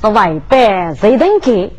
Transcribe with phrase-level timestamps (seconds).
[0.00, 1.72] 是外班谁登给？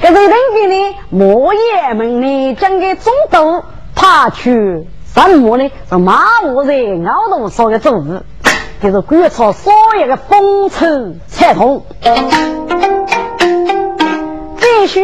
[0.00, 0.96] 这谁登给呢？
[1.10, 2.54] 莫爷们呢？
[2.54, 5.70] 将个中毒爬去什么呢？
[5.88, 8.24] 是马武人熬到说的主子。
[8.78, 11.82] 就是观察所有的风尘彩虹，
[14.58, 15.00] 必须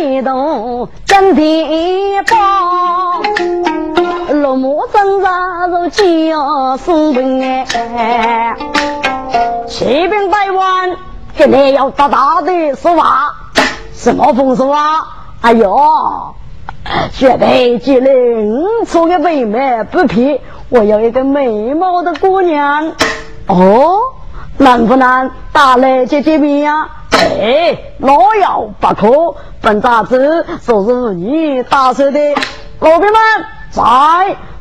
[0.00, 3.20] 一动真地宝，
[4.32, 8.54] 落马真扎如叫松本哎，
[9.66, 10.96] 骑兵百万，
[11.36, 13.34] 这里要大大的说话，
[13.92, 15.06] 什么风俗啊？
[15.40, 16.34] 哎呦，
[17.12, 20.40] 绝对绝对，五错的妹妹不皮。
[20.68, 22.92] 我有一个美貌的姑娘，
[23.48, 23.98] 哦，
[24.58, 25.30] 难不难？
[25.52, 26.88] 打来见见面呀？
[27.12, 32.20] 哎，老要不可，本杂子说是你打手的，
[32.78, 33.20] 老兵们
[33.70, 33.82] 在，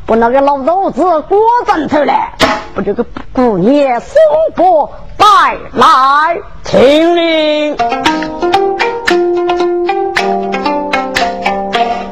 [0.06, 2.34] 把那个老头子裹枕头来，
[2.76, 4.22] 把这个姑娘送
[4.56, 4.92] 过
[5.24, 5.88] 带来，
[6.66, 7.78] 听令，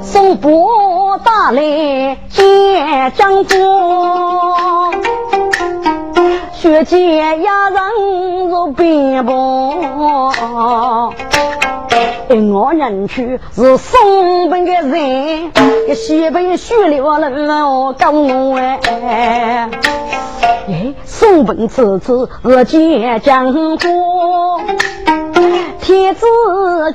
[0.02, 2.18] 宋伯大来。
[3.16, 3.58] 江夫，
[6.54, 11.12] 血溅压人如冰雹。
[12.54, 15.52] 我人去是松本的人，
[15.90, 19.70] 一西北血流了高我哎。
[21.06, 23.78] 松本此次是见江湖，
[25.82, 26.26] 天子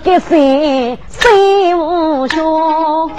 [0.03, 3.11] 给谁谁无兄？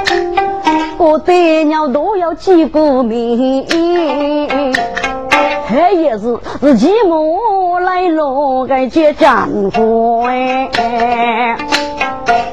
[0.97, 3.65] 我对鸟都要记过名，
[5.67, 11.57] 还也是是骑马来了个接战火哎！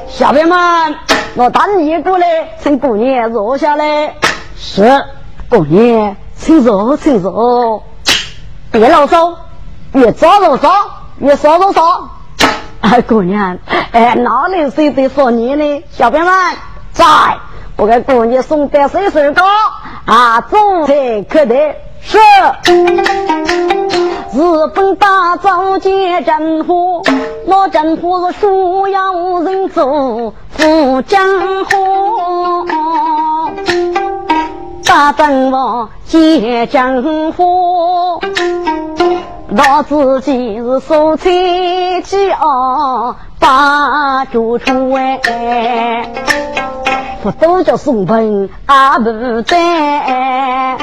[0.07, 0.95] 小兵们，
[1.35, 4.13] 我带你过来，请姑娘坐下来。
[4.57, 5.03] 是，
[5.49, 7.83] 姑娘，请坐，请坐。
[8.71, 9.33] 别啰嗦，
[9.93, 10.69] 越早啰嗦，
[11.19, 11.81] 越少啰嗦。
[13.07, 13.57] 姑娘，
[13.91, 15.83] 哎，哪里谁在说你呢？
[15.91, 16.33] 小朋友们，
[16.91, 17.05] 在。
[17.77, 19.43] 我给姑娘送点水水糕
[20.05, 22.17] 啊，做菜可得是。
[24.33, 27.03] 日本大早见政府，
[27.47, 31.27] 那政府是需要人做富江
[31.65, 32.65] 湖。
[34.85, 38.21] 大政府见政府，
[39.55, 46.11] 老自己是蔬菜鸡啊，把酒出哎。
[47.23, 50.77] 不都叫送盆阿不在，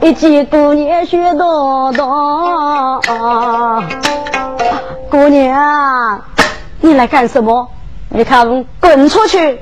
[0.00, 3.02] 一见姑娘学多多。
[5.10, 6.20] 姑娘，
[6.80, 7.70] 你来干什么？
[8.08, 9.58] 你看，滚出去！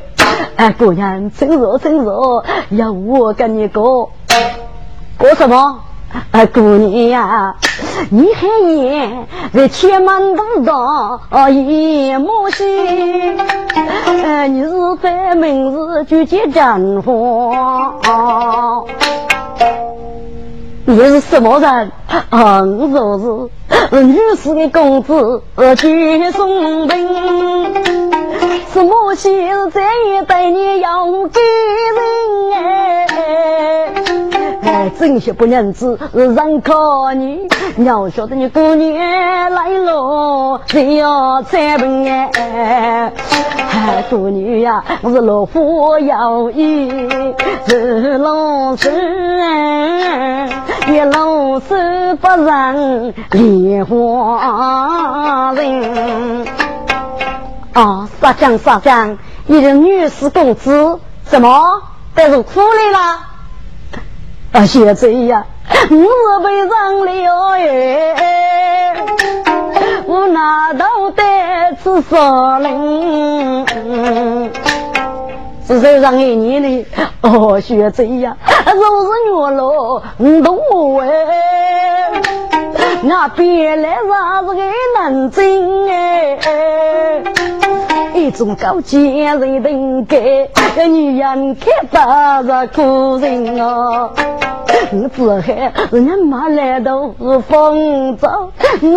[0.56, 4.10] 哎，姑娘，真热真热，要我跟你过，
[5.16, 5.78] 过什么？
[6.30, 7.54] 哎，姑娘呀，
[8.10, 13.38] 你还言在天门路上一模心，
[14.24, 14.70] 哎，你是
[15.02, 17.52] 在明日就见丈夫？
[20.84, 21.92] 你是什么人？
[22.30, 23.50] 啊，我说
[23.90, 25.42] 是女士的公子
[25.76, 27.74] 去送兵，
[28.72, 32.00] 什么喜事再也对你要给人
[32.54, 32.95] 哎。
[34.98, 37.46] 真些不认字，认可你。
[37.84, 43.12] 要晓得你姑娘来了，谁要再问哎？
[44.08, 46.90] 姑娘呀，我是老夫有意，
[47.66, 48.90] 是老师，
[50.88, 56.46] 一老师不认莲花人。
[57.74, 61.82] 啊，撒江撒江，你的女士公子怎么
[62.14, 63.35] 带入苦里了？
[64.52, 65.44] 啊，现在呀，
[65.90, 67.10] 我是被上了
[67.52, 68.96] 哎，
[70.06, 73.66] 我拿刀带刺杀人，
[75.66, 76.86] 是手上一年的
[77.20, 78.36] 哦，现在呀，
[78.74, 81.08] 若是月落五度哎，
[83.02, 84.62] 那别来啥子个
[84.98, 86.38] 南京哎，
[88.16, 90.50] 一种高洁人等给
[90.88, 94.10] 女人看到是苦人哦。
[94.90, 98.52] 你只害人家马来都是风走，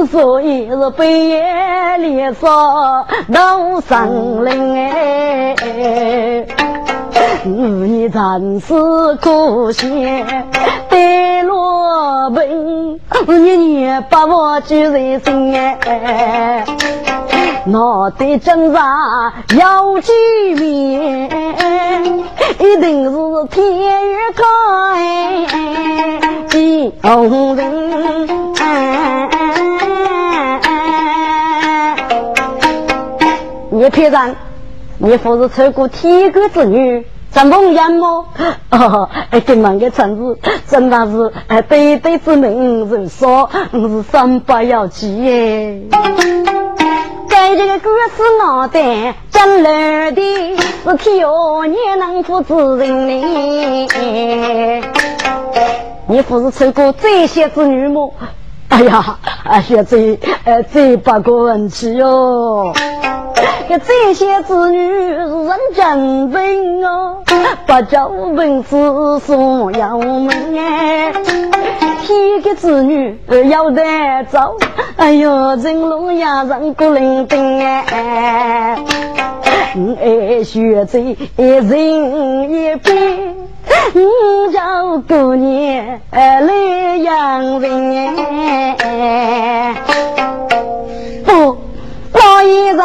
[0.09, 5.55] 所以是半夜里说到森林哎。
[7.43, 8.73] 你真是
[9.21, 10.23] 可惜，
[10.89, 16.65] 带路我病，年年把我救人生哎。
[17.65, 20.15] 脑袋挣扎要见
[20.57, 21.29] 面，
[22.59, 23.17] 一定是
[23.49, 24.41] 天与开
[26.47, 28.29] 见红人。
[33.71, 34.35] 你骗人！
[34.97, 37.05] 你不是穿过天国之女？
[37.29, 38.25] 怎风眼么？
[38.71, 39.09] 哦，
[39.45, 45.81] 这门个城市真的是哎，对对之名人说，我是三八要记耶。
[47.41, 50.21] 该这个故事脑袋真来的，
[50.83, 54.77] 是 thiếu 年能负责任呢。
[56.05, 58.09] 你不是穿过这些之女吗？
[58.67, 62.73] 哎呀，哎呀，这呃这八个问题哟。
[63.85, 65.15] 这些子女是
[65.45, 67.23] 人真笨哦，
[67.65, 68.75] 不叫本事
[69.25, 70.27] 送要门
[70.57, 71.13] 哎，
[72.01, 73.17] 天个子女
[73.49, 73.81] 要得
[74.29, 74.55] 早，
[74.99, 78.77] 哎呦，人龙呀人不灵丁哎，
[79.97, 80.99] 爱学这
[81.37, 83.33] 人一辈，
[84.51, 88.17] 叫姑娘来养人
[88.79, 89.75] 哎，
[91.25, 91.57] 不。
[92.11, 92.81] 老爷子，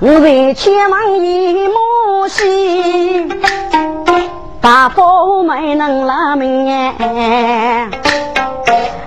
[0.00, 3.26] 我在前门一木西，
[4.60, 7.90] 大伯没能拉命哎。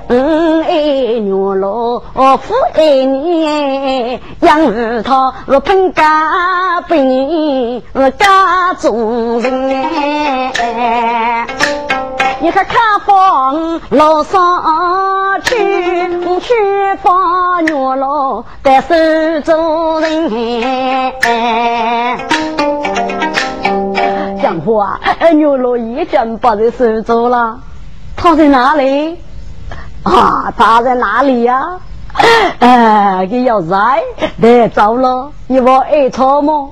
[0.10, 0.72] 嗯，爱
[1.20, 2.00] 女老
[2.38, 6.98] 夫爱你，养儿他若本家本
[7.96, 11.48] 是家中人哎。
[12.42, 15.56] 你看看房老上去，
[16.42, 16.54] 去
[17.02, 18.96] 放牛老在手
[19.46, 22.18] 中人哎。
[24.54, 25.00] 江湖啊，
[25.34, 27.60] 牛老已经不在手中了，
[28.16, 29.18] 他在哪里？
[30.04, 31.80] 啊，他在哪里呀？
[32.60, 34.04] 哎，给要在
[34.40, 36.70] 得走了，你不爱他吗？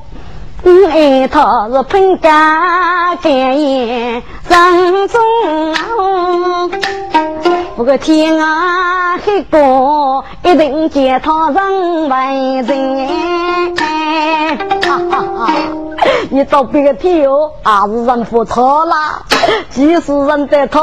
[0.63, 5.19] 我爱他是喷干干眼人中
[7.75, 13.07] 不过天啊黑过，一定见他人为人。
[14.83, 15.54] 哈哈哈！
[16.30, 19.24] 你到别个天哦，还是人不错啦。
[19.69, 20.80] 即使人得他，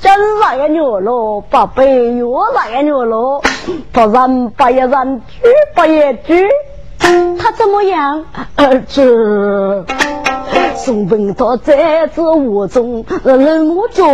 [0.00, 0.12] 真
[0.42, 3.42] 是个牛喽，八百又来个牛喽，
[3.92, 6.34] 他人不也人，猪不也猪。
[7.38, 8.24] 他怎么样？
[8.56, 9.84] 儿子，
[10.76, 14.04] 送本他在这屋中冷漠着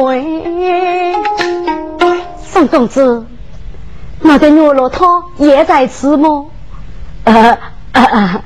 [2.42, 3.26] 宋公子，
[4.20, 6.46] 那个牛肉汤也在吃吗？
[7.24, 7.58] 呃
[7.92, 8.42] 呃，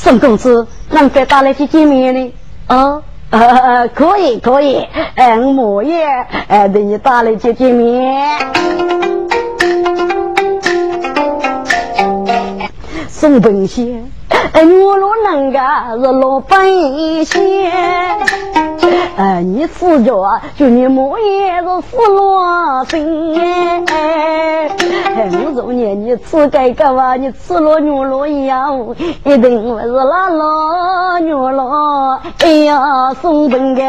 [0.00, 2.32] 宋公子，能给带来去见面呢？
[2.68, 4.86] 哦，呃，可以可以，
[5.16, 6.06] 嗯，我也
[6.46, 8.38] 呃给你带来去见面。
[13.08, 14.07] 宋本仙，
[14.52, 15.58] 哎，我若能个
[16.02, 17.40] 是老本仙，
[19.16, 23.36] 哎，你吃着就你莫也是死了心
[23.90, 24.70] 哎，
[25.30, 33.82] 我说你你吃这个吧，你吃了牛肉一样，一定是那老牛肉，哎呀，宋本个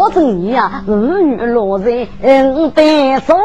[0.00, 0.02] 哎。
[0.02, 3.36] 保证你呀，儿女落在嗯单手，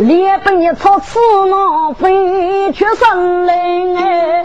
[0.00, 1.18] 连本一操吃
[1.50, 4.42] 囊飞去生灵哎！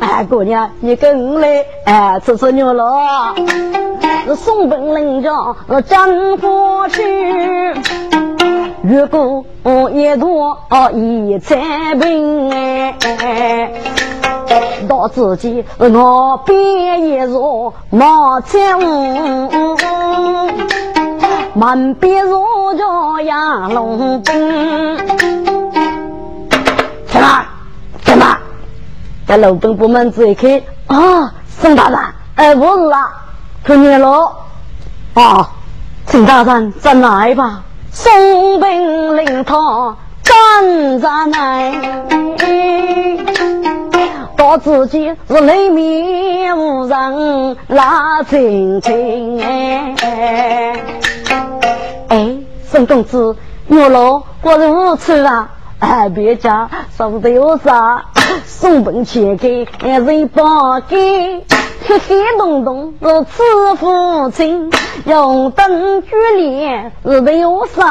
[0.00, 2.82] 哎，姑娘，你跟来哎吃吃牛肉，
[4.34, 5.30] 送本领家
[5.86, 7.74] 真过去。
[8.82, 9.44] 如果
[9.90, 10.58] 一多
[10.94, 12.94] 一彩平哎。
[14.88, 19.76] 到自己我边一入马前屋，
[21.54, 22.42] 门边入
[22.76, 24.96] 着杨龙兵。
[27.06, 27.44] 什么？
[28.04, 28.36] 什么？
[29.26, 31.98] 这楼兵部门子一开，啊，宋大人，
[32.34, 33.10] 哎，不是啦，
[33.64, 34.32] 看见了，
[35.14, 35.48] 啊，
[36.06, 37.62] 陈大人在来吧？
[37.90, 41.72] 宋兵领他站在那。
[44.44, 49.94] 到自己是里面无人拉亲亲哎
[52.08, 53.36] 哎，孙公子，
[53.68, 55.48] 牛肉我是无吃啊！
[55.78, 58.04] 哎，别家说的有啥？
[58.44, 61.42] 送本钱给人帮给，
[61.86, 64.70] 黑黑洞洞是慈父亲，
[65.06, 67.82] 用灯举脸是得有谁？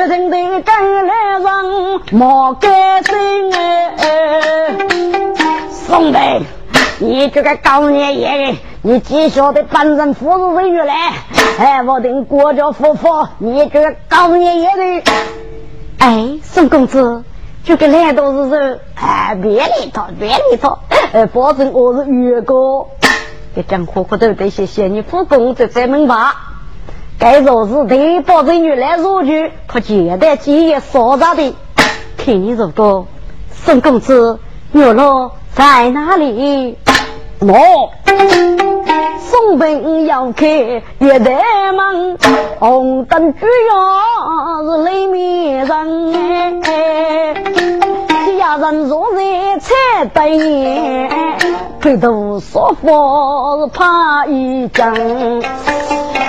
[0.00, 4.78] 确定的跟来人莫改心哎，
[5.86, 6.18] 兄弟，
[7.00, 10.94] 你这个高年野人，你既晓得本人夫子人女来，
[11.58, 15.02] 哎，我等国家夫妇，你这个高年野人，
[15.98, 17.22] 哎，宋公子，
[17.62, 20.78] 这个来都是人，哎，别理他，别理他，
[21.12, 22.86] 哎，保证我是越哥，
[23.54, 26.46] 给张婆婆都得谢谢你夫公子在门吧。
[27.20, 31.54] 该说是对保证女来入去，他简单几夜说着的，
[32.16, 33.06] 听你如果
[33.50, 34.38] 宋公子
[34.72, 36.78] 月落在哪里？
[37.40, 37.54] 我
[39.18, 42.16] 送兵要开月台门，
[42.58, 46.62] 红灯主要是雷面人，
[48.40, 51.10] 家人坐在彩灯眼，
[51.82, 55.40] 回头说话是怕一惊，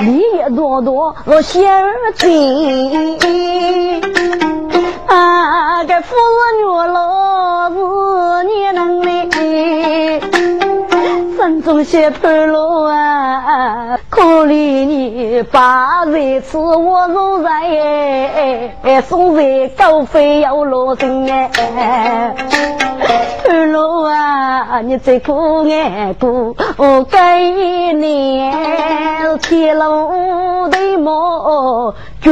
[0.01, 1.81] 礼也多多我先
[2.15, 3.15] 进。
[5.07, 7.75] 啊，这夫人月老是
[8.43, 9.07] 你能力。
[11.37, 17.49] 山中些盘路啊，可怜你把日子我如在，
[19.01, 22.35] 送在高飞要落心哎。
[23.45, 27.17] 盘路啊，你最苦哎苦，我给
[27.93, 28.49] 你
[29.41, 32.31] 铁路的毛脚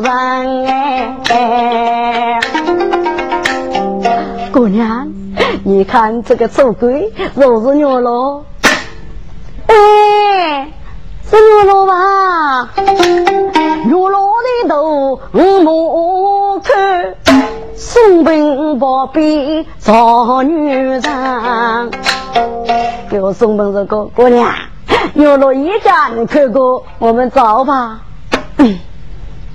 [0.00, 0.66] 人
[1.28, 2.40] 哎，
[4.52, 5.08] 姑娘。
[5.64, 8.44] 你看这个丑鬼，若是牛罗，
[9.66, 10.72] 哎，
[11.32, 12.68] 是牛罗吧？
[13.86, 14.20] 牛罗
[14.64, 17.14] 的头目看，
[17.74, 21.00] 送兵保庇找女人。
[23.08, 24.46] 给我送本这个姑娘，
[25.14, 28.00] 牛罗一家你看过，我们走吧。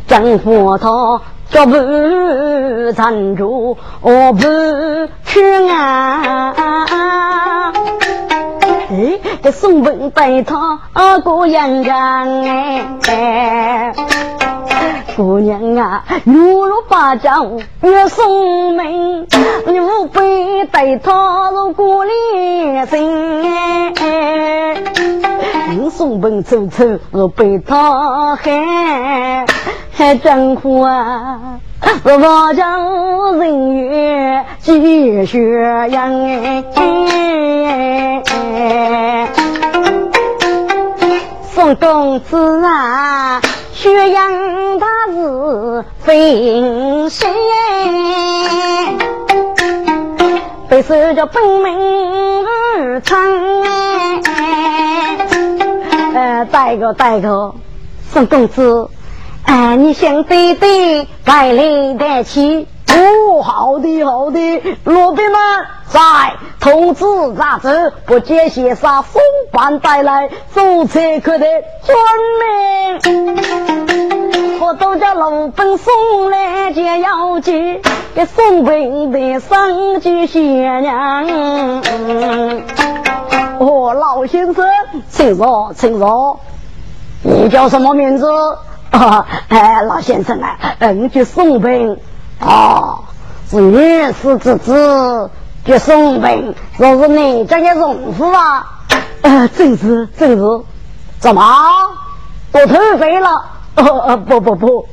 [0.07, 1.21] 张火涛。
[1.49, 1.77] 脚步
[2.93, 4.41] 站住，我不
[5.23, 7.71] 去啊！
[8.89, 10.79] 哎，这送本带他
[11.19, 12.41] 过阳江
[13.07, 13.93] 哎，
[15.17, 19.25] 姑娘啊，如如八将越送门，
[19.65, 23.43] 你无非带他入过连心
[23.99, 24.75] 哎，
[25.71, 29.47] 你送本走走，我被他害。
[29.91, 31.59] 还真苦啊！
[32.03, 35.51] 我望将人月继续
[35.89, 36.13] 养
[36.75, 38.23] 哎，
[41.55, 43.41] 宋公子啊，
[43.77, 47.29] 血养他是分身？
[50.67, 53.19] 被守着本门长
[53.61, 55.17] 哎，
[56.15, 57.53] 呃，带个带个，
[58.11, 58.89] 宋公子。
[59.43, 62.67] 哎，你想对对，该来得起。
[63.41, 65.39] 好的好的，罗宾们
[65.87, 65.99] 在
[66.59, 71.45] 通知杂志，不接些啥风班带来走车客的
[71.85, 71.97] 专
[72.39, 72.99] 门，
[74.59, 77.81] 我都叫罗兵送来接要紧，
[78.13, 81.25] 给送兵的上句贤娘。
[83.59, 84.65] 哦，老先生，
[85.09, 86.39] 请坐，请坐。
[87.23, 88.25] 你叫什么名字？
[88.27, 91.97] 哦，哎，老先生啊，嗯，去送兵，
[92.39, 92.99] 哦，
[93.49, 95.29] 是女是之子，
[95.65, 98.81] 去送兵，若是你家的荣夫啊，
[99.21, 100.65] 呃，正是正是，
[101.19, 101.41] 怎么，
[102.51, 103.45] 我偷肥了？
[103.75, 104.87] 呃，不不不，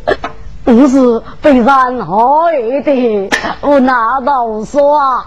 [0.63, 3.31] 不是被人害的，
[3.61, 5.25] 我拿到说啊，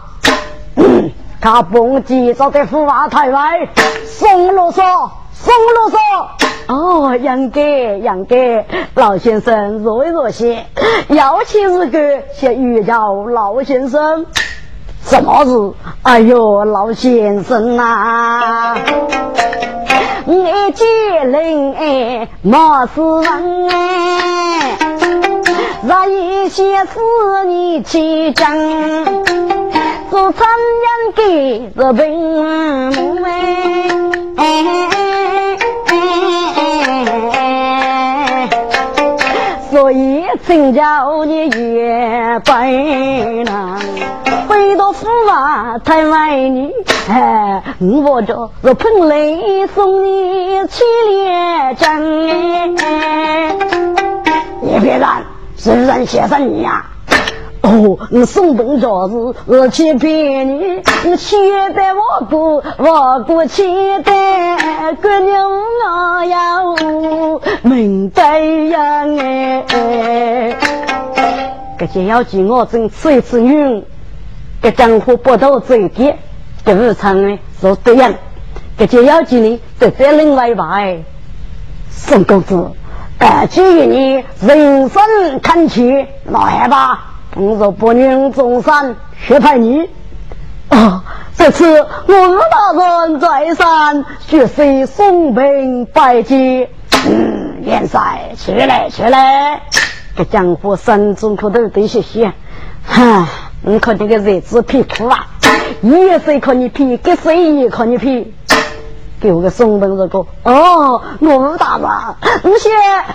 [1.41, 3.67] 他蹦极早在府外台外，
[4.05, 6.46] 送啰嗦，送啰嗦。
[6.67, 8.35] 哦，杨哥，杨哥，
[8.93, 10.65] 老先生若若些，
[11.07, 14.25] 要请日个先遇到老先生，
[15.01, 15.73] 什么事？
[16.03, 18.75] 哎呦，老先生呐，
[20.25, 24.77] 我见人哎，莫是人哎，
[25.83, 26.99] 若一些事
[27.45, 28.53] 你去讲，
[30.11, 30.47] 做参
[30.83, 32.43] 人给是平
[32.93, 33.23] 母
[34.35, 35.16] 哎。
[40.47, 42.71] 以请叫你也白
[43.43, 43.77] 了，
[44.47, 46.71] 回到府啊太外女，
[47.09, 52.75] 哎，我这是喷泪送你去连针，
[54.61, 55.21] 你别乱，
[55.57, 56.85] 是人先生你呀。
[57.61, 61.35] 哦，你送本招子，我去骗你，你期
[61.75, 63.63] 待我过，我过期
[64.03, 66.75] 待，姑娘我要
[67.63, 69.05] 明白呀
[69.73, 70.55] 哎！
[71.79, 73.83] 这就要记我真吃一次女，
[74.61, 76.15] 这江湖不斗嘴的，
[76.65, 78.13] 这日常呢是对样，
[78.77, 81.03] 这就要紧呢，得再另外一排。
[81.89, 82.71] 宋公子，
[83.17, 84.89] 呃，既然你人。
[84.89, 89.87] 生看齐，那来吧，我说不宁中山学派你。
[90.69, 91.03] 啊，
[91.37, 96.67] 这次我吴大人在山，学习送兵拜祭。
[97.07, 99.61] 嗯，元帅，起来，起来！
[100.15, 102.33] 这江湖山中可都得些些。
[102.83, 103.27] 哈，
[103.61, 105.27] 你看这个日子皮苦啊！
[105.81, 108.33] 一岁看你皮，给谁也看你皮。
[109.19, 112.69] 给我个松本这个哦，我大妈，你些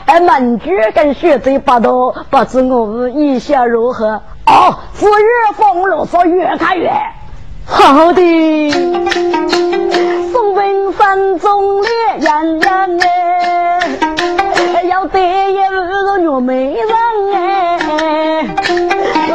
[0.06, 1.90] 哎门居跟学贼八道，
[2.30, 4.20] 不知我们意下如何？
[4.46, 6.90] 哦，是越风落说越看越
[7.66, 8.70] 好的。
[10.32, 11.90] 松本山中烈
[12.20, 12.68] 炎炎
[14.74, 16.88] 哎，要得一个女美人
[17.34, 18.48] 哎。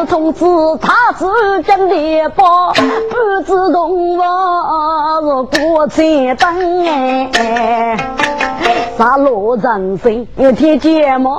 [0.08, 0.46] 从此
[0.78, 7.98] 他是真的宝，不知动我过千灯哎，
[8.98, 11.30] 杀戮人生一天节目，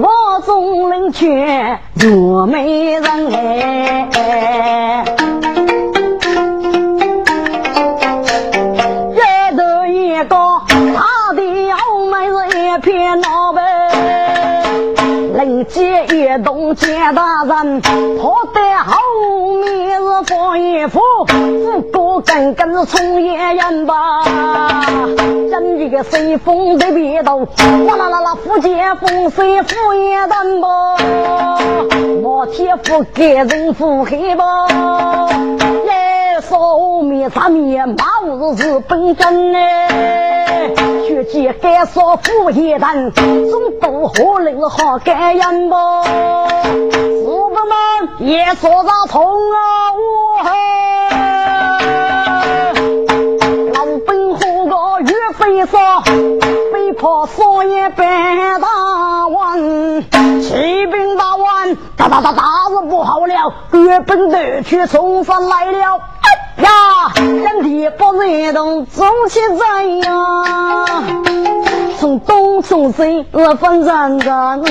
[0.00, 4.08] 我总能劝若美人哎，
[22.84, 24.24] 跟跟是冲野人吧。
[25.50, 27.46] 真一个随风在别头，
[27.86, 30.96] 哗啦啦啦，福建风水福也淡吧。
[32.22, 34.66] 毛铁夫给人腹黑吧。
[35.86, 39.88] 耶，烧面啥面，马五是本真嘞。
[41.06, 45.16] 学姐该说福也淡，总都好令好干。
[45.16, 49.56] 哎呀么，师傅们也说着痛啊！
[49.94, 50.50] 我嘿，
[57.04, 59.60] 被迫说也半大完，
[60.40, 66.00] 骑兵大完，哒哒哒大事不好了，岳本的去冲上来了。
[66.56, 70.14] 呀，人地不认同，走起来呀！
[71.98, 74.64] 从东从西，我分人人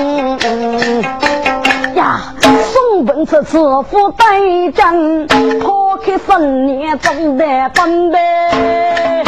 [1.93, 2.33] 呀！
[2.41, 5.27] 送本次此夫带战，
[5.59, 9.22] 抛开三年总得分呗。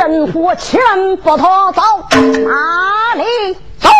[0.00, 0.80] 人活千
[1.18, 3.90] 不逃走，哪里走？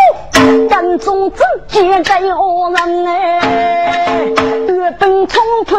[0.71, 4.25] 跟踪自己真恶人哎，
[4.67, 5.77] 越奔冲刺。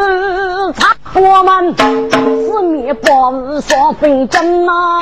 [1.23, 4.99] 我们四面八方双分阵呐，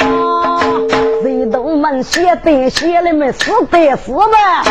[1.23, 4.63] 人都们写的写了没死的死呗。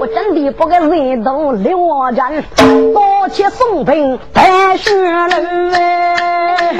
[0.00, 6.76] 我真的不给人都留我战，多起送兵带血路哎。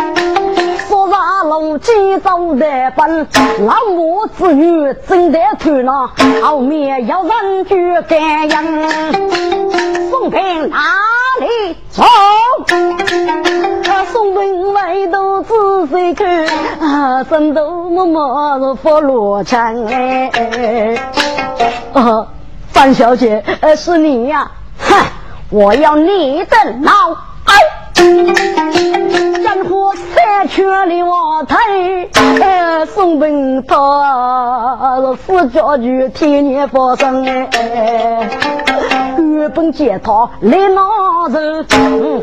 [0.88, 3.26] 说啥龙几走的奔，
[3.66, 10.78] 老母子女真的去了，后面有人去感应，送兵哪
[11.40, 12.04] 里走？
[14.12, 16.46] 送门外头仔细看，
[16.81, 20.31] 啊，枕头默默的佛罗城哎。
[21.92, 22.26] 啊，
[22.72, 24.50] 范小姐，呃，是你呀？
[24.79, 25.05] 哼，
[25.50, 26.90] 我要你的脑
[27.50, 27.54] 袋！
[29.42, 32.10] 战火三圈里我推，
[32.40, 38.28] 呃，送兵他四家具天年发生哎。
[39.18, 40.82] 原本见他来拿
[41.30, 41.66] 人，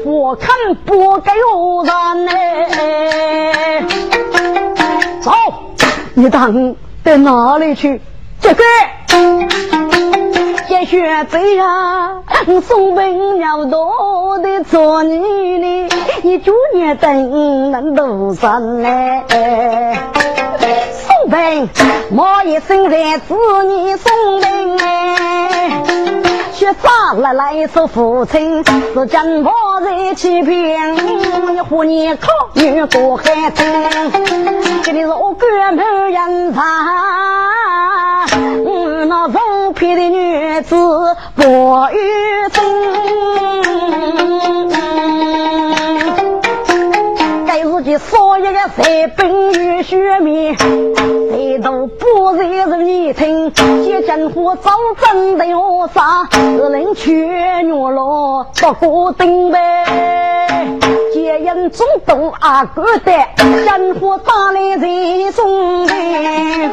[0.05, 1.93] 我看不该有人
[2.29, 3.83] 哎。
[5.21, 5.31] 走，
[6.13, 8.01] 你当到哪里去？
[8.39, 8.63] 这个。
[10.69, 12.21] 也学这呀，
[12.61, 15.17] 送本要多的做你
[15.57, 15.89] 呢，
[16.23, 19.23] 你祝你等能多山嘞。
[20.91, 21.69] 送本
[22.11, 23.33] 我一生在子
[23.65, 25.83] 你送本哎，
[26.57, 33.63] 学啥来来首父亲是真我在欺骗，你和你考女过海城，
[34.81, 36.63] 这里是我哥们人才。
[39.05, 40.75] 那风皮的女子
[41.35, 41.43] 不
[41.93, 42.65] 玉真，
[47.97, 48.85] 该自己所有的三
[49.17, 53.51] 本与血面，谁都不惹人一听。
[53.83, 57.11] 接江湖早真的我杀，只能却
[57.63, 59.85] 懦弱不过顶呗。
[61.13, 63.11] 接人中都阿哥的，
[63.65, 66.71] 江湖打来人送呗。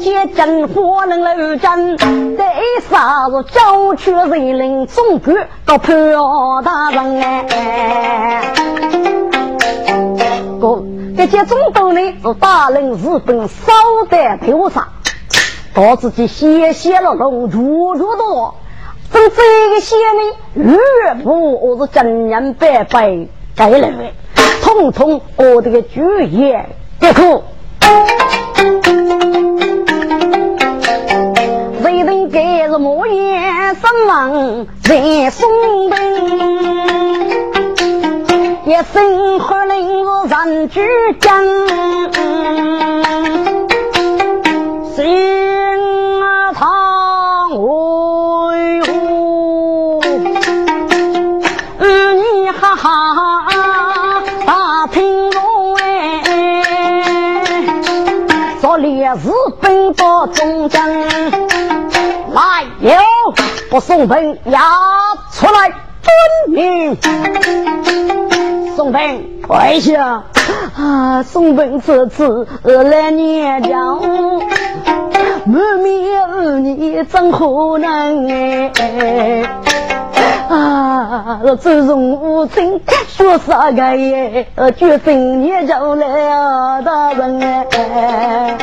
[0.00, 2.54] 借真火能楼战，在
[2.90, 5.94] 啥子郊区人领总管到潘
[6.62, 9.03] 大人哎。
[11.16, 13.72] 这些中都呢是大人日本少
[14.10, 14.88] 在头上，
[15.74, 18.54] 导致其血血了龙，如如多。
[19.10, 20.20] 从这个血呢，
[20.54, 24.14] 越不我是真人白白该认为，
[24.62, 27.44] 统统我这个主业别苦。
[31.82, 37.13] 谁能给是莫言身亡在松本。
[38.66, 40.80] 一声喝令我上举
[41.20, 41.44] 江，
[44.96, 45.04] 心
[46.22, 48.90] 啊堂为何？
[51.78, 56.22] 你哈哈大听我哎，
[58.62, 60.88] 昨烈士奔到中江，
[62.32, 62.96] 来哟，
[63.70, 64.58] 不送本押
[65.30, 66.10] 出来遵
[66.48, 66.96] 命。
[68.76, 70.24] 宋本跪下
[70.76, 71.22] 啊！
[71.22, 74.00] 宋本这次来念教，
[75.46, 79.44] 满面儿女怎可能哎？
[80.48, 81.40] 啊！
[81.60, 84.48] 祖宗无情说啥个耶？
[84.76, 88.58] 决心念教来大人哎！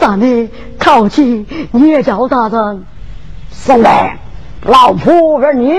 [0.00, 0.50] 啥呢？
[0.76, 2.84] 靠近念教大人，
[3.52, 3.92] 宋本
[4.64, 5.76] 老婆儿女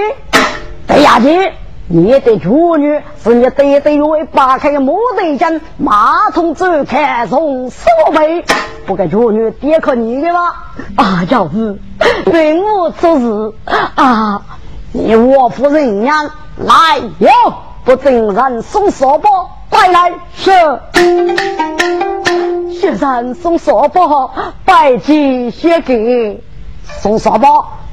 [0.87, 1.51] 对下去。
[1.91, 7.83] 你的处女是你得得为扒开木头间马桶走开从四
[8.15, 8.45] 位，
[8.85, 10.53] 不给处女爹可你的吗？
[10.97, 11.79] 啊，教子，
[12.25, 13.53] 对我做事。
[13.95, 14.39] 啊，
[14.91, 17.29] 你我夫人娘来哟，
[17.83, 19.27] 不正人送扫把
[19.71, 20.13] 快来。
[20.35, 20.51] 是，
[22.71, 24.29] 学生送扫把，
[24.63, 26.43] 拜祭写给
[26.83, 27.47] 送扫把，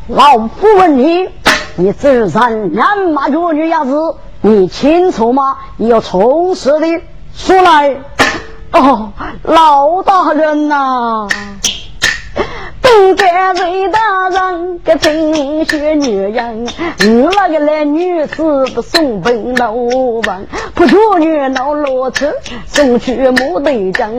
[0.08, 1.30] 老夫问你。
[1.78, 5.58] 你自然两马脚女样子，你清楚吗？
[5.76, 6.86] 你要从实的
[7.34, 7.96] 说来。
[8.72, 9.12] 哦，
[9.42, 11.28] 老大人呐，
[12.96, 16.66] 本该为大人个真学女人，
[17.00, 18.42] 我那个来女士
[18.74, 19.74] 不送本老
[20.22, 22.32] 板，不处女闹罗车
[22.66, 24.10] 送去木队长，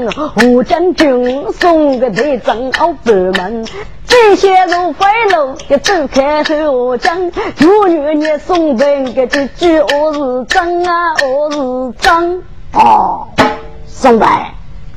[0.44, 3.66] 吴将军送个队长好出门。
[4.06, 11.58] 这些如飞楼，给走开后讲，处女你送本个这句我是真啊，我是
[12.00, 13.28] 真哦，
[13.88, 14.30] 送本，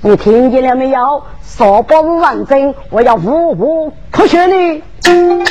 [0.03, 1.23] 你听见了没有？
[1.45, 4.83] 说不是认真，我要无无可学你。
[5.03, 5.45] 送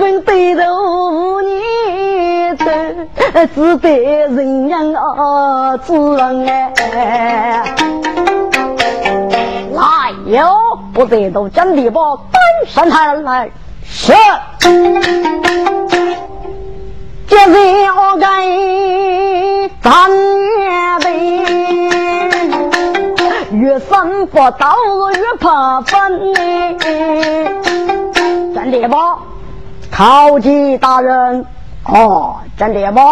[0.00, 0.62] 本对头
[1.42, 1.60] 你
[2.56, 2.64] 的，
[3.54, 6.72] 只得人样啊，自然哎。
[9.74, 10.56] 来哟，
[10.94, 12.00] 不得都真的把
[12.32, 13.50] 单上台来，
[13.84, 14.14] 是。
[17.28, 17.52] 这是
[17.90, 18.48] 我该
[19.82, 20.08] 咱
[20.60, 20.64] 也
[21.00, 21.10] 得，
[23.52, 24.76] 越生不到
[25.14, 26.34] 越怕分
[28.54, 29.18] 真的吗？
[29.90, 31.46] 考级大人，
[31.84, 33.02] 哦，真的吗？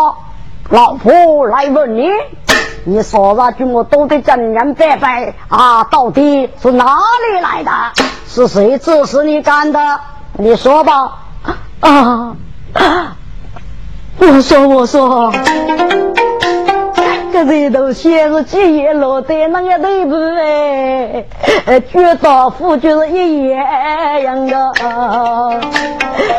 [0.70, 2.08] 老婆来问你。
[2.86, 5.84] 你说那句我都得真人白白啊！
[5.84, 7.70] 到底是哪里来的？
[8.26, 10.00] 是谁指使你干的？
[10.36, 11.18] 你说吧！
[11.80, 12.36] 啊！
[14.18, 15.32] 我说，我说。
[17.46, 20.14] 这里头写是几页落在那个地步
[21.66, 24.72] 哎，绝大夫就是一样的。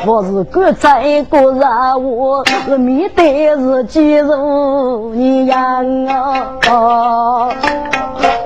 [0.07, 7.49] 我是国在个人，我是面对是肌肉一样啊。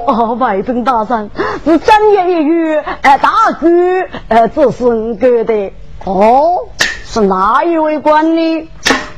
[0.06, 1.30] 哦，外宾大山
[1.64, 3.70] 是专业一语，哎，大哥
[4.28, 5.72] 哎，这是你给的。
[6.04, 6.58] 哦，
[7.06, 8.70] 是哪一位官呢？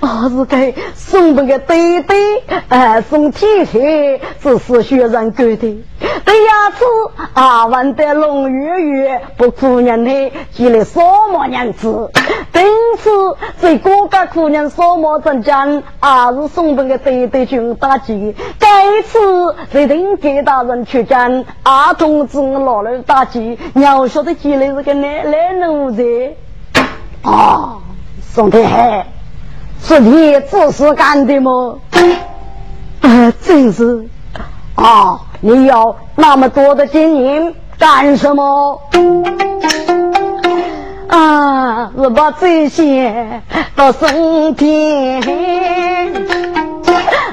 [0.02, 5.84] 我是给送那个对对，哎，送铁铁，这是学人干的。
[6.26, 6.84] 对呀，子
[7.34, 11.00] 啊，问得龙月月，不哭娘的，积累什
[11.32, 12.10] 么娘子？
[12.56, 12.64] 因
[12.98, 13.10] 此，
[13.62, 18.36] 这各个姑娘什么真讲，啊，是送那个对对军打击。
[18.58, 26.04] 该次一定给大人去讲，啊，同志老了打击，要晓得积累是个男男奴才。
[27.22, 27.78] 啊，
[28.34, 29.06] 宋太海。
[29.84, 31.76] 是你自私干的吗？
[33.02, 34.08] 啊，真是！
[34.76, 38.80] 啊，你要那么多的金银干什么？
[41.08, 43.42] 啊，是把这些
[43.76, 45.22] 到升天，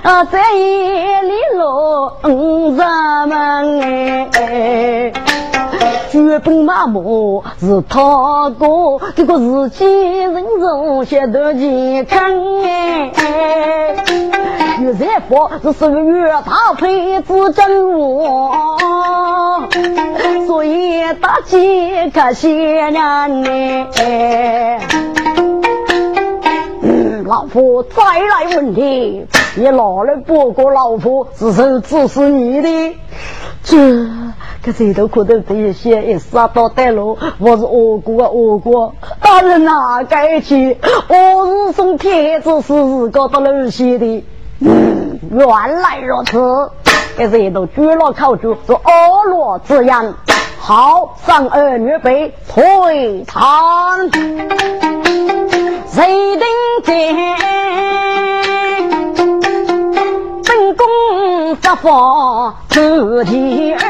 [0.02, 2.18] 啊，在夜里落
[2.76, 5.12] 咱们哎。
[6.10, 8.66] 绝本麻木是他哥，
[9.14, 12.20] 这个是亲人中些的健康
[12.62, 13.12] 哎。
[14.80, 18.78] 越在来佛是属于大配子真我，
[20.46, 23.88] 所以大吉可惜人呢。
[26.80, 29.26] 嗯，老夫再来问你，
[29.58, 32.96] 你哪来不过老婆只是指使你的？
[33.64, 33.76] 这。
[34.62, 38.94] 可谁都可能这些一杀到带路，我是恶国啊恶国！
[39.20, 40.78] 大人哪该去？
[41.08, 44.24] 我是送帖子是搞到楼西的。
[44.60, 46.70] 原来如此。
[47.16, 48.80] 这谁都举了口诀，是恶
[49.28, 50.14] 罗之言。
[50.60, 54.08] 好，上儿女辈退堂。
[55.88, 56.46] 谁定
[56.84, 57.87] 见？
[61.68, 63.80] 宫发放自己儿。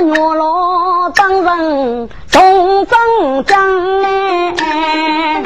[0.00, 3.58] 月老当人中正将
[4.56, 5.42] 哎，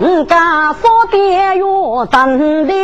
[0.00, 2.74] 嗯，家说的哟真的，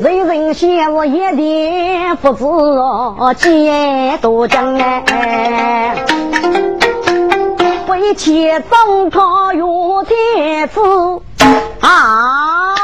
[0.00, 2.44] 人人先是一点不知
[3.34, 5.96] 见多将哎，
[7.88, 10.80] 为妻总靠有天子
[11.80, 12.74] 啊，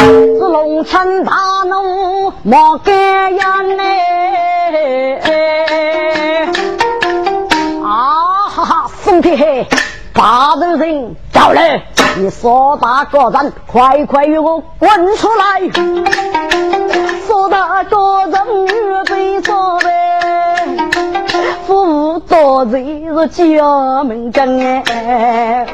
[0.00, 1.32] 是龙城大
[1.66, 3.44] 怒莫敢言
[3.78, 4.00] 哎。
[9.22, 9.66] 嘿嘿，
[10.14, 11.60] 八路人到了，
[12.16, 15.60] 你说大个人，快快与我滚出来！
[17.26, 19.86] 说大个人预备说备，
[21.66, 25.66] 负多罪是家门将哎！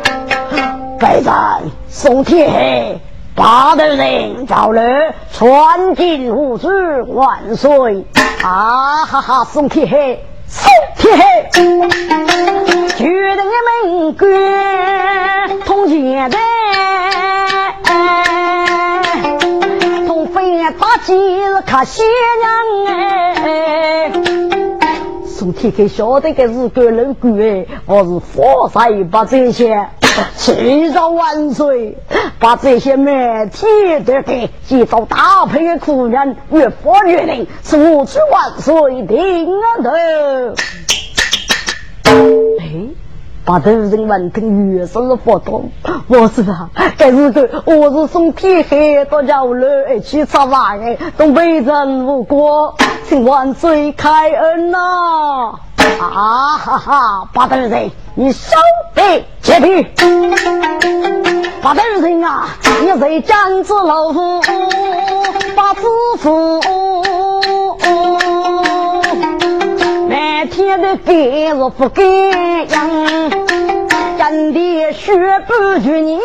[0.99, 1.33] 该人
[1.89, 3.01] 宋铁黑，
[3.37, 6.68] 八路人到了，传金无数
[7.14, 8.07] 万岁！
[8.42, 10.25] 啊哈哈，宋铁黑。
[10.49, 11.51] 宋天黑，
[12.96, 13.44] 决定
[13.92, 16.38] 门关通前台，
[20.07, 21.12] 同飞大吉
[21.66, 22.07] 看新
[22.40, 22.51] 娘
[23.44, 24.12] 哎。
[25.27, 29.87] 宋天黑晓得个是个人鬼哎，我是佛山把这些。
[30.37, 31.98] 祈祷万岁，
[32.38, 33.66] 把这些媒体
[34.05, 39.46] 都给寄到大批的苦人，越发越灵，速去万岁定
[39.83, 39.90] 头。
[42.05, 42.88] 哎，
[43.44, 45.70] 把头人问听越是不懂，
[46.09, 49.66] 我是啊，这日子我是送天黑到家楼
[50.02, 52.76] 去吃饭的，东北人无过，
[53.09, 54.79] 请万岁开恩呐！
[55.98, 57.28] 啊哈哈！
[57.32, 58.54] 八头人，你收
[58.94, 59.87] 得洁癖！
[61.62, 62.48] 八头人啊，
[62.82, 64.42] 你在江子老夫
[65.54, 65.82] 把子
[66.18, 66.61] 夫，
[70.09, 72.30] 满天的给是不给
[72.68, 72.90] 样，
[74.18, 76.20] 真的学不住你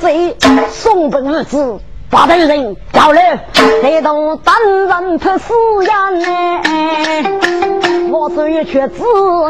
[0.00, 0.36] 这
[0.68, 1.80] 送本日子。
[2.16, 3.44] 八头人叫来，
[3.82, 5.52] 这都当人出死
[5.84, 6.62] 人呢。
[8.10, 9.02] 我手一却只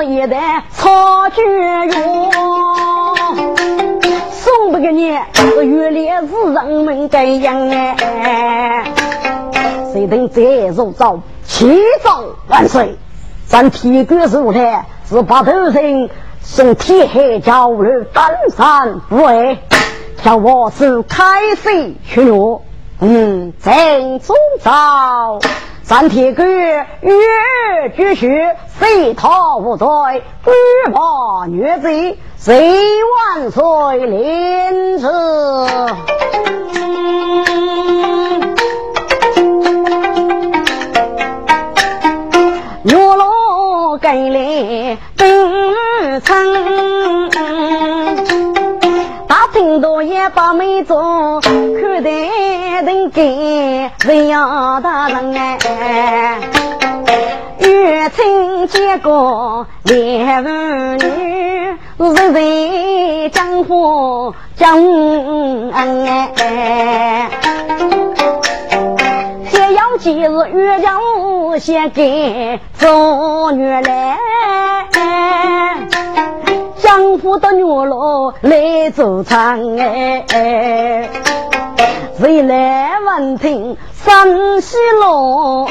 [0.06, 3.14] 一袋草菊药，
[4.32, 5.16] 送不给你，
[5.62, 8.84] 原来是人们这样哎。
[9.92, 12.96] 谁等再入朝，启奏万岁，
[13.46, 16.10] 咱铁杆如台是八头人
[16.42, 18.24] 送铁海交流登
[18.56, 19.56] 山为，
[20.22, 22.62] 叫我是开水去药，
[23.00, 25.38] 嗯，正中招。
[25.82, 26.86] 三铁杆月
[27.94, 28.28] 举须，
[28.80, 29.86] 谁逃无罪？
[30.44, 30.50] 举
[30.92, 32.74] 报虐贼，谁
[33.36, 33.62] 万岁
[34.06, 35.08] 临死？
[42.82, 46.36] 月落给来登城，
[49.66, 52.30] 大厅多也把门做，看得。
[52.84, 56.38] 人给人要大人哎，
[57.58, 60.50] 月清结果两妇
[61.04, 61.08] 女，
[61.98, 67.28] 日日江湖江恩哎，
[69.50, 74.16] 这要几日月将先给做女来，
[76.86, 81.10] 丈夫的女老来做场哎。
[82.18, 85.66] 谁来闻听山西路，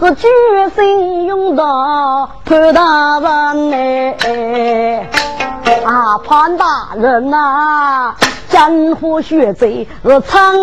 [0.00, 0.28] 是决
[0.74, 5.06] 心用到潘大人呢？
[5.86, 8.14] 啊，潘大人呐，
[8.50, 10.54] 江湖血贼是长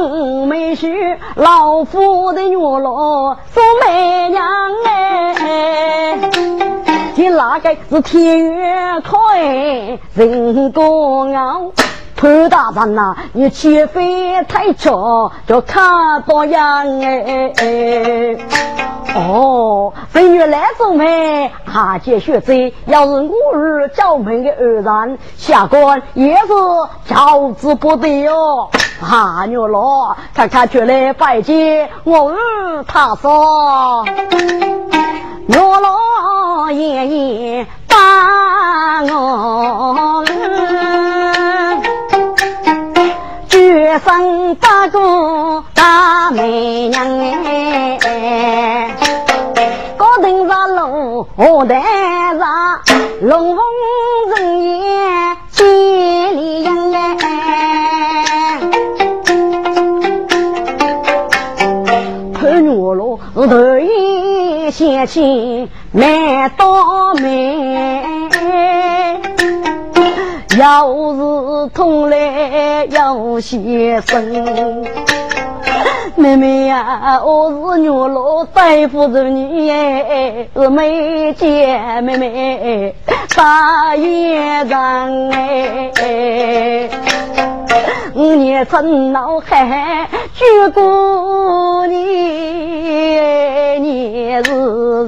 [0.47, 4.45] 眉须，老夫的女老做媚娘
[4.85, 6.19] 哎，
[7.15, 10.83] 你哪个是天月开人高
[11.33, 11.71] 傲？
[12.19, 18.37] 潘大人呐，你劫匪太巧，就看到样哎哎哎。
[19.15, 26.47] 哦，正月来中门，下界学贼，要是我儿叫门的二人，下官也是
[27.07, 28.69] 教之不得哟。
[29.01, 34.05] 啊，牛老，看看出来拜见我儿他说，
[35.47, 40.25] 牛老爷爷把我
[43.89, 47.03] 绝生八个大美娘
[48.03, 48.95] 哎，
[49.97, 51.81] 高登上路我带
[52.37, 52.81] 上
[53.23, 53.65] 龙凤
[54.35, 55.65] 人眼千
[56.37, 57.17] 里迎哎。
[62.71, 68.29] 我罗头一掀起满刀眉，
[70.59, 74.85] 要是痛来要先生。
[76.17, 82.93] 妹妹呀，我是牛老大夫人女哎，是没见妹妹
[83.37, 85.31] 大爷人
[85.95, 86.89] 哎，
[88.13, 90.43] 五年春闹海，举
[90.73, 91.95] 过你
[93.79, 94.51] 你是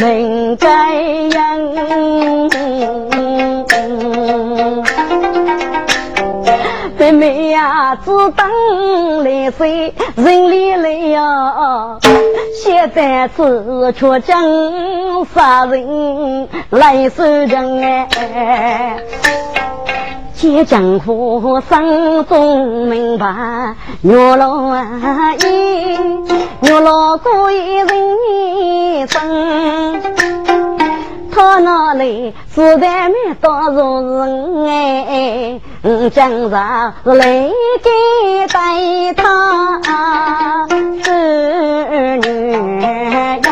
[0.00, 0.92] 能该
[1.28, 3.13] 样。
[7.94, 11.98] 妹呀，只等来水，人里来呀，
[12.62, 18.98] 现在是却将杀人来收人哎。
[20.34, 27.88] 借江湖生中明白，月老啊，一月老过一人
[28.28, 30.83] 一生。
[31.34, 31.58] 他。
[31.64, 34.66] 那里是在没多少人。
[34.66, 35.60] 哎，
[36.10, 37.50] 江上是来
[37.82, 37.90] 给
[38.52, 39.80] 带他
[41.02, 43.42] 是女人。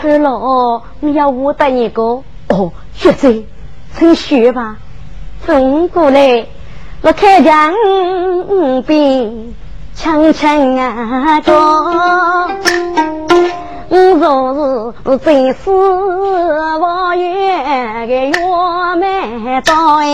[0.00, 2.02] 潘老，你要我带一个
[2.48, 3.44] 哦，学子，
[3.96, 4.76] 请学吧。
[5.44, 5.54] 走
[5.88, 6.46] 过来，
[7.02, 7.72] 我开江
[8.86, 9.54] 边，
[9.94, 11.52] 轻轻啊着。
[13.90, 15.70] 我若是真是
[16.78, 17.24] 王爷
[18.06, 18.32] 的月
[18.96, 20.04] 满刀哎，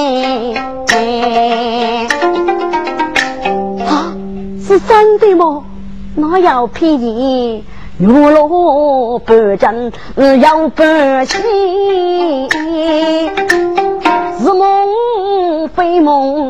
[3.84, 4.14] 啊，
[4.64, 5.64] 是真的吗？
[6.14, 7.64] 哪有骗你？
[7.98, 9.92] 月落半真
[10.40, 11.40] 要半仙，
[14.38, 16.43] 是梦非梦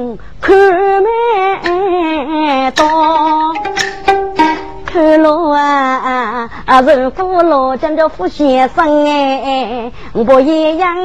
[6.74, 10.96] 啊，如果老将叫傅先生哎，我一样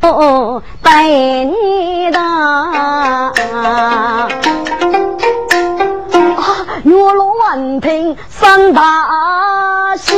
[0.00, 2.18] 哦带你的。
[2.18, 3.30] 啊，
[6.82, 10.16] 月落闻听三大喜，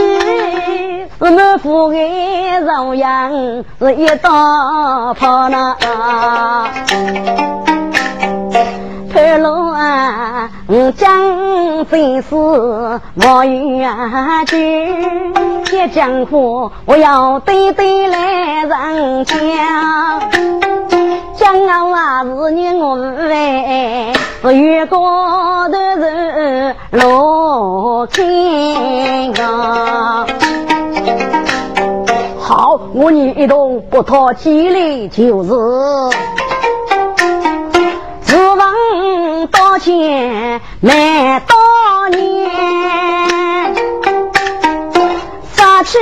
[1.19, 3.31] 是满腹爱朝阳
[3.79, 5.77] 是一道炮呐。
[9.31, 10.51] 潘老啊，
[10.97, 12.35] 江真是
[13.15, 13.89] 莫远
[14.45, 19.39] 去，这江湖我要对对来人讲。
[21.37, 22.99] 江啊是你我，
[24.43, 30.27] 是月高头是罗天啊。
[32.41, 35.53] 好，我你一动不脱气力就是。
[39.41, 41.57] 自问多钱买多
[42.11, 42.51] 年，
[45.55, 45.99] 杀去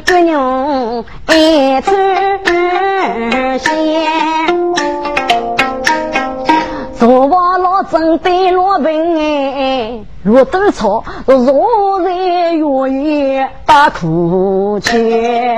[0.00, 1.90] 个牛一出
[3.58, 3.72] 线，
[6.98, 15.56] 昨晚老针对罗宾哎，若得错，若在月夜大哭泣。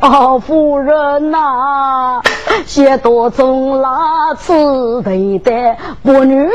[0.00, 2.20] 啊，夫人呐，
[2.66, 6.48] 写多种拉刺头的不女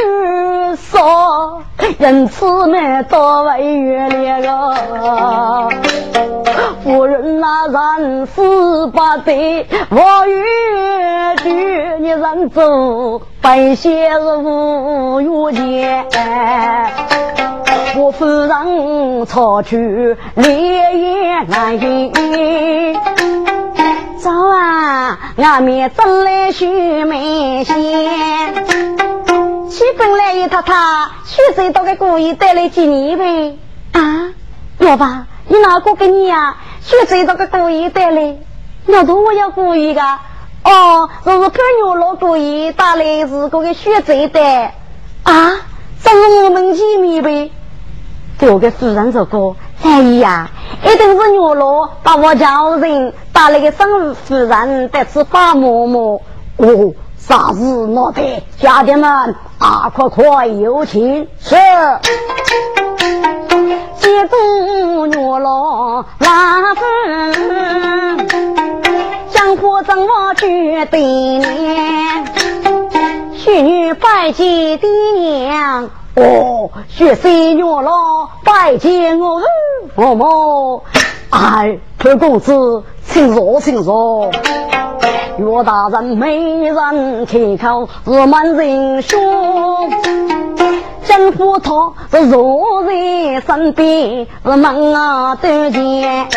[0.75, 1.63] 说，
[1.99, 4.41] 因此呢，多为月亮
[5.03, 5.69] 啊。
[6.83, 10.43] 夫人那人死不得，我与
[11.43, 11.49] 举
[11.99, 16.91] 你人走，百姓是无月钱。
[17.97, 22.13] 我夫人操去烈焰难饮，
[24.19, 26.65] 早啊，俺面真来许
[27.05, 27.75] 梅仙，
[29.69, 30.73] 七分来一太太，
[31.25, 33.57] 许谁都给故意带来几年呗？
[33.93, 34.33] 啊，
[34.79, 36.57] 老爸，你哪个给你呀？
[36.81, 38.37] 许谁都给故意带来？
[38.85, 40.01] 那都我要故意的。
[40.63, 44.41] 哦，这是看牛老故意打来是个个血债的
[45.23, 45.51] 啊！
[46.03, 47.51] 这是我们见面呗。
[48.39, 50.49] 这个夫人说过，哎呀，
[50.83, 56.21] 一定是牛老把我家人打了个生夫人得吃发馍馍。
[56.57, 58.43] 哦，啥事闹的？
[58.59, 61.27] 家丁们啊，快快有请！
[61.39, 61.55] 是。
[63.99, 66.81] 接住牛老拉夫，
[69.31, 72.25] 江湖怎么决定年？
[73.35, 75.89] 许女拜见爹娘。
[76.17, 79.39] 哦，学三娘老拜见我
[79.95, 80.81] 父母，
[81.29, 84.31] 哎，潘公子，请坐，请坐。
[85.37, 89.19] 岳大人没人开口，是满人说。
[91.05, 96.27] 政府他是坐在身边，是门啊对前。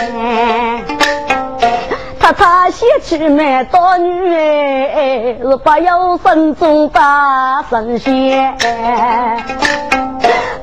[2.37, 8.57] 他先去买刀女哎，是不要身中大神仙。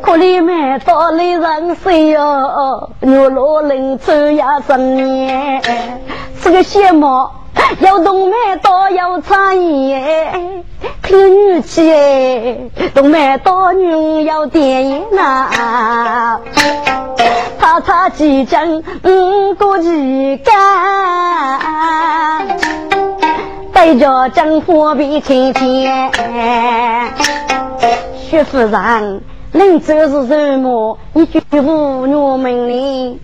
[0.01, 2.89] 可怜买刀的人谁哟？
[3.01, 5.61] 牛老人走呀十年，
[6.41, 7.27] 这个羡慕。
[7.79, 10.63] 有动脉刀要插眼，
[11.03, 12.57] 听女气哎，
[12.93, 16.39] 动脉刀女要点烟呐，
[17.59, 22.47] 他插几针五个几干，
[23.73, 26.11] 带着真火比天天。
[28.29, 30.97] 薛夫人，临走是什么？
[31.13, 33.19] 一句无女命令。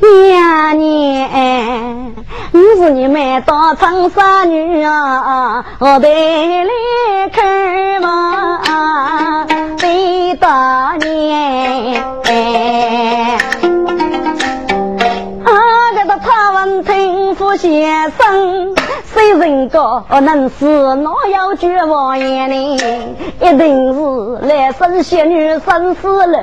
[0.00, 2.14] 娘娘，
[2.52, 6.08] 我是你们当长沙女啊，我得
[6.64, 9.46] 来看望，
[9.78, 11.08] 李大娘。
[15.44, 15.48] 啊，
[15.94, 18.77] 这个他问听夫先生。
[19.18, 22.78] 谁人高能是哪有绝望眼呢？
[23.40, 26.38] 一定是来生仙女生死了，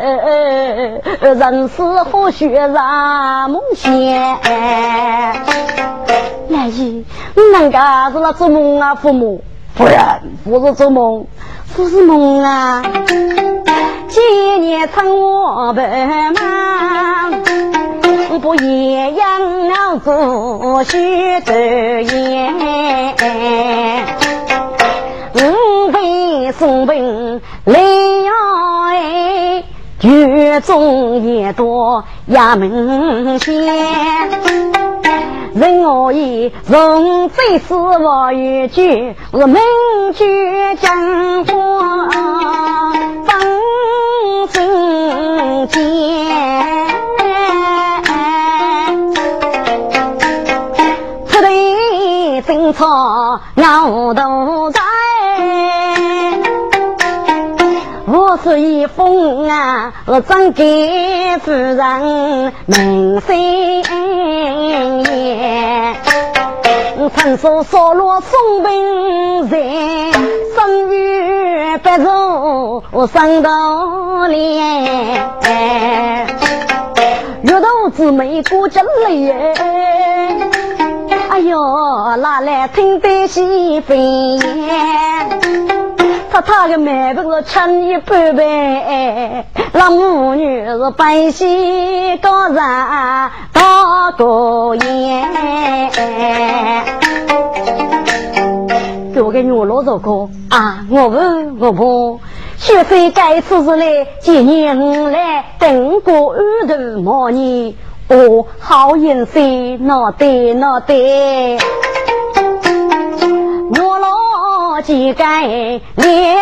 [1.22, 4.20] 人死或许让梦仙。
[6.50, 7.06] 来姨，
[7.54, 9.42] 人家是那做梦啊，父母
[9.74, 9.98] 夫人
[10.44, 11.26] 不是做梦，
[11.78, 12.84] 不是梦啊。
[14.10, 17.85] 今年趁我白忙。
[18.42, 22.54] 不也要做许多言，
[25.36, 27.80] 五辈送本来
[28.92, 29.64] 哎，
[30.00, 33.66] 剧中也多衙门前，
[35.54, 39.58] 人我意从非死我一句，我名
[40.14, 41.54] 句讲话
[59.50, 63.84] 啊，我赠给夫人明心
[65.04, 65.96] 言。
[67.16, 70.12] 传说烧落送兵人，
[70.56, 72.84] 生于白肉
[73.14, 75.14] 生到脸，
[77.44, 79.54] 月头姊妹过节来。
[81.30, 81.60] 哎呦，
[82.18, 85.75] 拿来听得喜飞燕，
[86.36, 92.56] 他他个妹子是千一半呗，那母女是白皙高人
[93.54, 95.30] 大过眼。
[99.14, 102.20] 给我个女老早哥啊，我问我婆，
[102.58, 107.74] 学费该次是来今年我来等过二头毛年。
[108.10, 109.40] 哦，好颜色，
[109.80, 111.58] 那对那对，
[113.80, 114.05] 我老
[114.86, 116.38] 几该亮亮，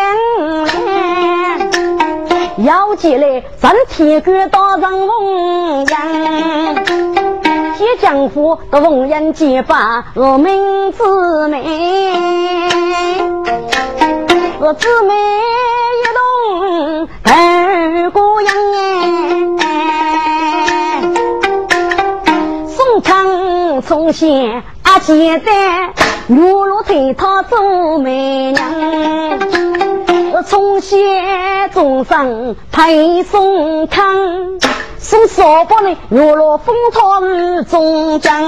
[2.57, 6.75] 要起来咱铁杆打上凤阳，
[7.77, 11.63] 铁江湖的凤阳结发我名姊妹，
[14.59, 15.13] 我姊妹
[16.01, 18.53] 一动二姑娘
[23.81, 25.93] 从前阿姐在
[26.30, 28.63] 我若推她做媒娘，
[30.45, 34.15] 从前众生配送康，
[34.97, 37.19] 送少不呢玉露风涛
[37.63, 38.41] 中将，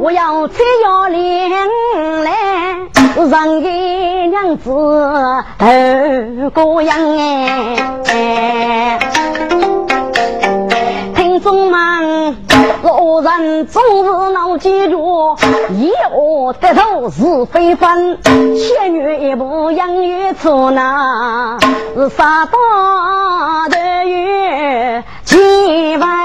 [0.00, 1.50] 我要再要脸
[2.24, 2.32] 来
[3.30, 3.70] 让给
[4.26, 4.70] 娘子
[5.58, 5.66] 头
[6.52, 6.96] 过样
[8.06, 8.98] 哎，
[13.20, 15.36] 人总是能记住，
[15.72, 21.58] 一恶得头是非分，千女一不养育出那
[21.94, 26.20] 是傻大的月几万。